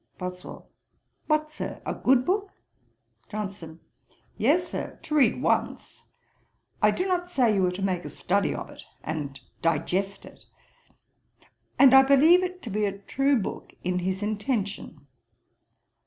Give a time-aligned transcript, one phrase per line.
[0.17, 0.67] BOSWELL.
[1.27, 2.51] 'What, Sir, a good book?'
[3.29, 3.81] JOHNSON.
[4.35, 6.05] 'Yes, Sir, to read once;
[6.81, 10.43] I do not say you are to make a study of it, and digest it;
[11.77, 15.05] and I believe it to be a true book in his intention.